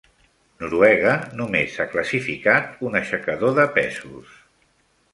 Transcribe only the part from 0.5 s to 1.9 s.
Noruega només ha